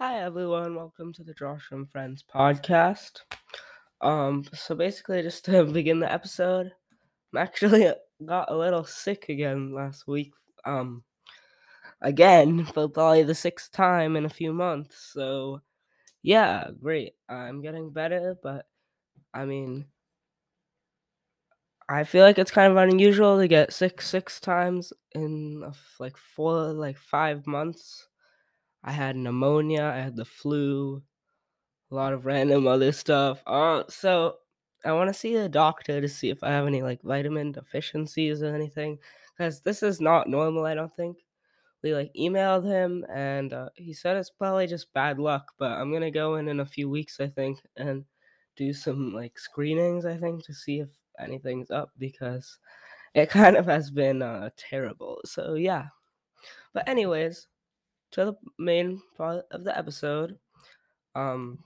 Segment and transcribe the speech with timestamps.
[0.00, 3.22] Hi everyone, welcome to the Josh and Friends podcast.
[4.00, 6.70] Um, so basically, just to begin the episode,
[7.32, 7.92] I'm actually
[8.24, 10.30] got a little sick again last week.
[10.64, 11.02] Um,
[12.00, 15.10] again for probably the sixth time in a few months.
[15.12, 15.62] So,
[16.22, 17.14] yeah, great.
[17.28, 18.66] I'm getting better, but
[19.34, 19.86] I mean,
[21.88, 25.68] I feel like it's kind of unusual to get sick six times in
[25.98, 28.06] like four, like five months.
[28.84, 31.02] I had pneumonia, I had the flu,
[31.90, 33.42] a lot of random other stuff.
[33.46, 34.36] Uh, so
[34.84, 38.42] I want to see a doctor to see if I have any like vitamin deficiencies
[38.42, 38.98] or anything,
[39.36, 40.66] because this is not normal.
[40.66, 41.18] I don't think.
[41.82, 45.52] We like emailed him, and uh, he said it's probably just bad luck.
[45.58, 48.04] But I'm gonna go in in a few weeks, I think, and
[48.56, 50.04] do some like screenings.
[50.04, 50.88] I think to see if
[51.20, 52.58] anything's up because
[53.14, 55.20] it kind of has been uh, terrible.
[55.24, 55.86] So yeah.
[56.74, 57.46] But anyways,
[58.12, 60.38] to the main part of the episode.
[61.14, 61.64] Um,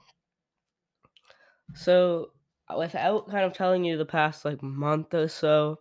[1.74, 2.32] So,
[2.68, 5.80] uh, without kind of telling you the past like month or so,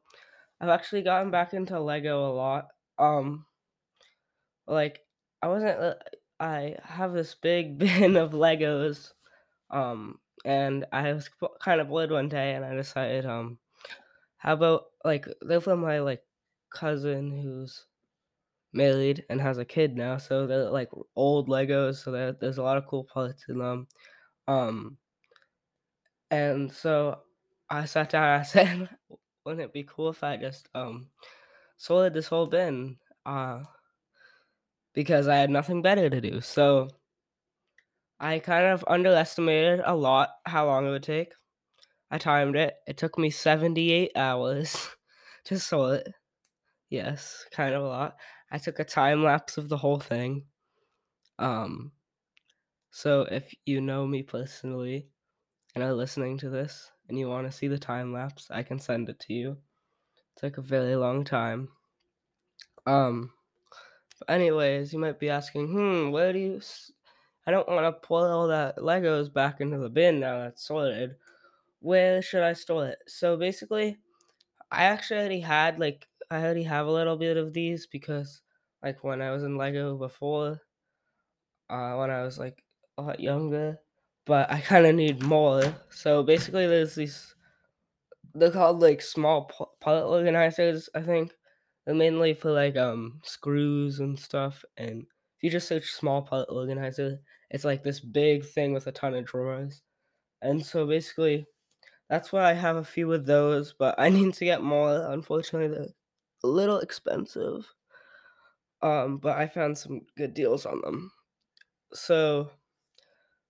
[0.59, 2.70] I've actually gotten back into Lego a lot.
[3.00, 3.45] Um,
[4.68, 5.02] like
[5.42, 5.80] I wasn't.
[5.80, 5.95] Uh,
[6.40, 9.14] I have this big bin of Legos.
[9.72, 11.30] Um, and I was
[11.62, 13.59] kind of bored one day, and I decided, um,
[14.38, 16.23] how about like they're my like
[16.72, 17.88] cousin who's
[18.74, 22.64] married and has a kid now, so they're like old Legos, so there, there's a
[22.64, 23.88] lot of cool parts in them.
[24.48, 24.98] Um,
[26.30, 27.22] And so
[27.70, 28.90] I sat down I said,
[29.46, 31.10] wouldn't it be cool if I just um
[31.78, 32.98] sorted this whole bin?
[33.26, 33.64] Uh
[34.94, 36.42] because I had nothing better to do.
[36.42, 36.90] So
[38.20, 41.34] I kind of underestimated a lot how long it would take.
[42.12, 42.76] I timed it.
[42.88, 44.90] It took me 78 hours
[45.46, 46.04] to sort.
[46.92, 48.20] Yes, kind of a lot.
[48.52, 50.47] I took a time lapse of the whole thing.
[51.39, 51.94] Um
[52.92, 55.09] so if you know me personally
[55.75, 58.80] and are listening to this and you want to see the time lapse, I can
[58.80, 59.52] send it to you.
[60.17, 61.69] It Took a very long time.
[62.85, 63.34] Um,
[64.19, 66.57] but anyways, you might be asking, hmm, where do you?
[66.57, 66.91] S-
[67.47, 71.18] I don't want to pull all that Legos back into the bin now that's sorted.
[71.81, 73.00] Where should I store it?
[73.07, 74.00] So basically,
[74.72, 78.42] I actually already had like I already have a little bit of these because
[78.81, 80.62] like when I was in Lego before,
[81.69, 82.64] uh, when I was like
[82.97, 83.80] a lot younger,
[84.25, 85.64] but I kind of need more.
[85.90, 87.36] So basically, there's these
[88.34, 89.50] they're called like small
[89.80, 91.34] part organizers, I think.
[91.86, 94.63] They're mainly for like um screws and stuff.
[94.78, 97.19] And if you just search small part organizer,
[97.50, 99.81] it's like this big thing with a ton of drawers.
[100.42, 101.48] And so basically,
[102.09, 105.12] that's why I have a few of those, but I need to get more.
[105.12, 105.94] Unfortunately,
[106.44, 107.74] a little expensive.
[108.81, 111.12] Um, but I found some good deals on them.
[111.94, 112.52] So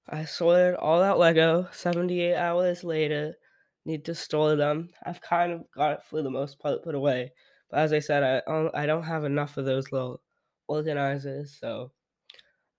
[0.08, 3.36] I sorted all that Lego 78 hours later.
[3.84, 4.90] Need to store them.
[5.04, 7.34] I've kind of got it for the most part put away.
[7.70, 10.22] But as I said, I I don't have enough of those little
[10.68, 11.94] organizers, so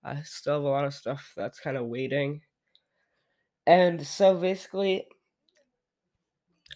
[0.03, 2.43] I still have a lot of stuff that's kind of waiting.
[3.67, 5.07] And so basically,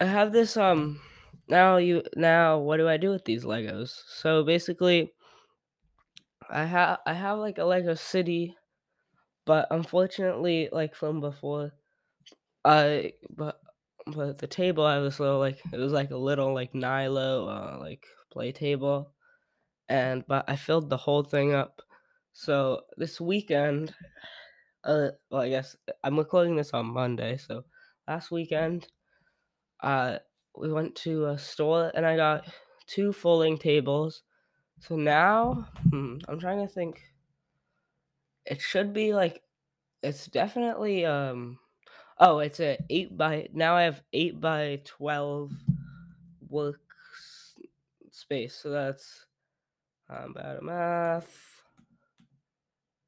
[0.01, 1.01] I have this um
[1.49, 3.91] now you now what do I do with these Legos?
[4.07, 5.13] So basically,
[6.49, 8.55] I have I have like a Lego city,
[9.45, 11.73] but unfortunately, like from before,
[12.65, 13.61] I but
[14.07, 17.77] but the table I was little like it was like a little like Nilo uh
[17.79, 19.13] like play table
[19.89, 21.81] and but I filled the whole thing up.
[22.33, 23.95] So this weekend,
[24.83, 27.65] uh well I guess I'm recording this on Monday, so
[28.07, 28.87] last weekend
[29.81, 30.19] uh
[30.59, 32.47] we went to a store and I got
[32.87, 34.23] two folding tables.
[34.79, 37.01] So now hmm, I'm trying to think
[38.45, 39.41] it should be like
[40.03, 41.59] it's definitely um
[42.19, 45.51] Oh, it's a 8 by now I have 8 by 12
[46.49, 46.81] work
[48.11, 48.55] space.
[48.55, 49.27] So that's
[50.09, 51.61] um bad at math.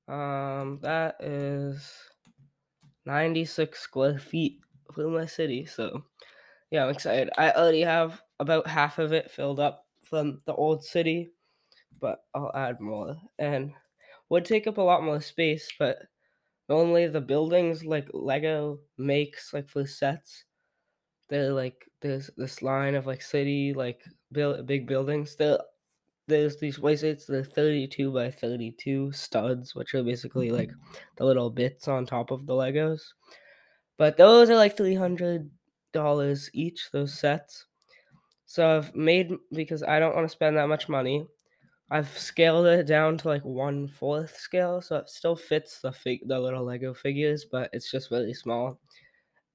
[0.08, 1.92] Um that is
[3.06, 4.60] 96 square feet
[4.94, 5.66] for my city.
[5.66, 6.04] So
[6.72, 7.30] yeah, I'm excited.
[7.38, 11.32] I already have about half of it filled up from the old city,
[12.00, 13.18] but I'll add more.
[13.40, 13.74] And
[14.30, 15.98] would take up a lot more space, but
[16.70, 20.46] only the buildings like Lego makes like for sets
[21.30, 24.02] They're like there's this line of like city like
[24.32, 25.36] build big buildings.
[25.36, 25.60] There
[26.28, 30.94] there's these wizards, they're 32 by 32 studs, which are basically like mm-hmm.
[31.18, 33.02] the little bits on top of the Legos.
[33.98, 35.50] But those are like three hundred
[35.92, 37.66] dollars each, those sets.
[38.46, 41.26] So I've made because I don't want to spend that much money.
[41.92, 46.28] I've scaled it down to like one fourth scale, so it still fits the fig
[46.28, 48.80] the little Lego figures, but it's just really small.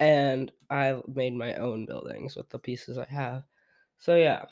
[0.00, 3.44] And I've made my own buildings with the pieces I have.
[3.98, 4.44] So yeah.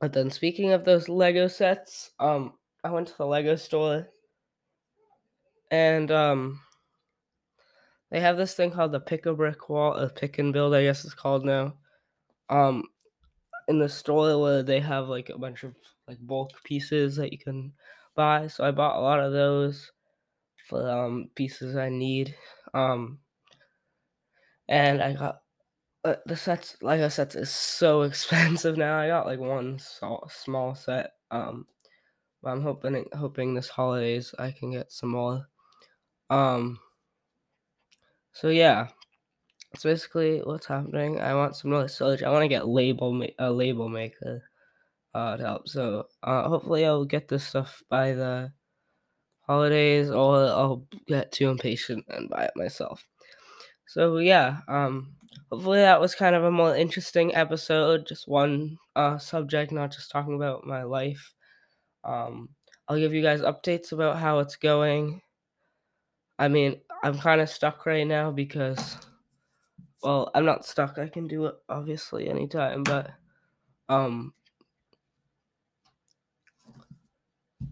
[0.00, 2.54] But then speaking of those Lego sets, um,
[2.84, 4.08] I went to the Lego store
[5.72, 6.60] and um
[8.12, 10.82] they have this thing called the pick a brick wall, a pick and build, I
[10.82, 11.74] guess it's called now.
[12.50, 12.84] Um,
[13.68, 15.74] in the store where they have like a bunch of
[16.06, 17.72] like bulk pieces that you can
[18.14, 18.48] buy.
[18.48, 19.90] So I bought a lot of those
[20.68, 22.36] for um pieces I need.
[22.74, 23.18] Um,
[24.68, 25.40] and I got
[26.04, 26.76] uh, the sets.
[26.82, 28.98] Lego sets is so expensive now.
[28.98, 31.12] I got like one small set.
[31.30, 31.66] Um,
[32.42, 35.46] but I'm hoping hoping this holidays I can get some more.
[36.28, 36.78] Um.
[38.32, 38.88] So yeah,
[39.72, 41.20] that's basically what's happening.
[41.20, 42.22] I want some more storage.
[42.22, 44.42] I want to get label ma- a label maker
[45.14, 45.68] uh, to help.
[45.68, 48.52] So uh, hopefully I'll get this stuff by the
[49.42, 53.06] holidays, or I'll get too impatient and buy it myself.
[53.86, 55.14] So yeah, um,
[55.50, 58.06] hopefully that was kind of a more interesting episode.
[58.06, 61.34] Just one uh, subject, not just talking about my life.
[62.04, 62.50] Um,
[62.88, 65.22] I'll give you guys updates about how it's going.
[66.38, 68.96] I mean, I'm kind of stuck right now because,
[70.02, 70.98] well, I'm not stuck.
[70.98, 73.10] I can do it obviously anytime, but
[73.88, 74.32] um,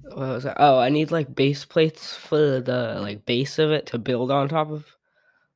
[0.03, 0.56] what was that?
[0.59, 4.49] Oh, I need like base plates for the like base of it to build on
[4.49, 4.87] top of.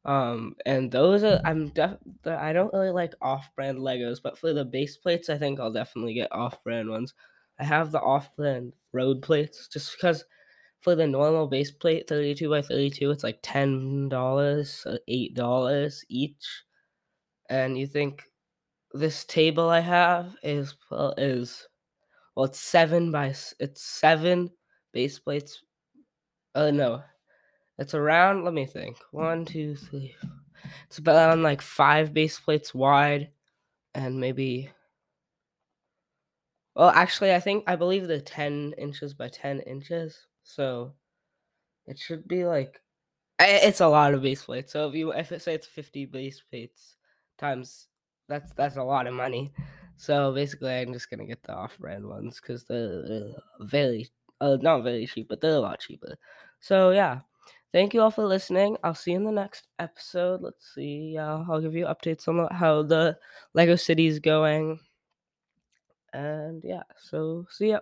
[0.05, 1.97] Um, and those are I'm def
[2.27, 6.15] I don't really like off-brand Legos, but for the base plates, I think I'll definitely
[6.15, 7.15] get off-brand ones.
[7.59, 10.25] I have the off-brand road plates just because
[10.85, 16.47] for the normal base plate 32 by 32 it's like $10 $8 each.
[17.49, 18.25] And you think
[18.95, 21.67] this table i have is well, is
[22.37, 24.49] well it's seven by it's seven
[24.93, 25.63] base plates
[26.55, 27.03] uh no
[27.79, 30.15] it's around let me think one two three
[30.87, 33.29] it's about like five base plates wide
[33.97, 34.71] and maybe
[36.77, 40.93] well actually i think i believe the 10 inches by 10 inches so
[41.87, 42.81] it should be like
[43.41, 44.73] it's a lot of base plates.
[44.73, 46.97] So if you if it say it's 50 base plates
[47.39, 47.89] times
[48.29, 49.53] that's that's a lot of money.
[49.97, 54.09] So basically I'm just gonna get the off brand ones because they're, very
[54.41, 56.17] uh, not very cheap, but they're a lot cheaper.
[56.61, 57.21] So yeah.
[57.73, 58.77] Thank you all for listening.
[58.85, 60.43] I'll see you in the next episode.
[60.43, 61.19] Let's see.
[61.19, 63.19] Uh, I'll give you updates on how the
[63.53, 64.79] Lego City is going.
[66.13, 67.81] And yeah, so see ya.